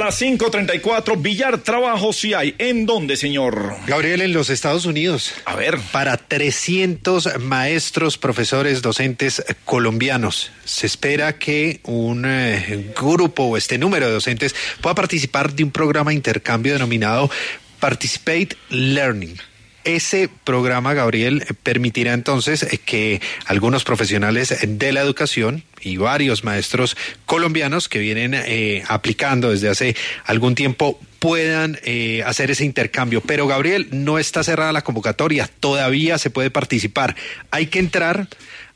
[0.00, 2.54] Las 5.34, Villar Trabajo sí hay.
[2.58, 3.76] ¿En dónde, señor?
[3.86, 5.32] Gabriel, en los Estados Unidos.
[5.44, 5.78] A ver.
[5.92, 10.50] Para 300 maestros, profesores, docentes colombianos.
[10.64, 15.70] Se espera que un eh, grupo o este número de docentes pueda participar de un
[15.70, 17.30] programa de intercambio denominado
[17.78, 19.36] Participate Learning.
[19.84, 26.44] Ese programa, Gabriel, eh, permitirá entonces eh, que algunos profesionales de la educación y varios
[26.44, 33.20] maestros colombianos que vienen eh, aplicando desde hace algún tiempo puedan eh, hacer ese intercambio.
[33.22, 37.16] Pero, Gabriel, no está cerrada la convocatoria, todavía se puede participar.
[37.50, 38.28] Hay que entrar